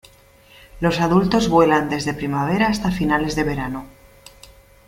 [0.79, 3.85] Los adultos vuelan desde primavera hasta finales de verano.